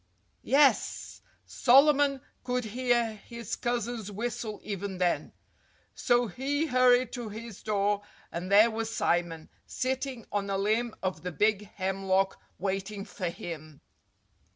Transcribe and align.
Yes! 0.41 1.21
Solomon 1.45 2.21
could 2.43 2.65
hear 2.65 3.13
his 3.23 3.55
cousin's 3.55 4.11
whistle 4.11 4.59
even 4.63 4.97
then. 4.97 5.31
So 5.93 6.25
he 6.25 6.65
hurried 6.65 7.11
to 7.11 7.29
his 7.29 7.61
door; 7.61 8.01
and 8.31 8.51
there 8.51 8.71
was 8.71 8.89
Simon, 8.89 9.47
sitting 9.67 10.25
on 10.31 10.49
a 10.49 10.57
limb 10.57 10.95
of 11.03 11.21
the 11.21 11.31
big 11.31 11.67
hemlock 11.75 12.41
waiting 12.57 13.05
for 13.05 13.29
him! 13.29 13.81